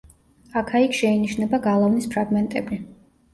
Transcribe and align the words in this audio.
აქა-იქ 0.61 0.95
შეინიშნება 0.99 1.59
გალავნის 1.67 2.09
ფრაგმენტები. 2.17 2.81